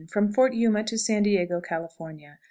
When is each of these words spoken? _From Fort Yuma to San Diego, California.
_From 0.07 0.33
Fort 0.33 0.55
Yuma 0.55 0.83
to 0.85 0.97
San 0.97 1.21
Diego, 1.21 1.61
California. 1.61 2.39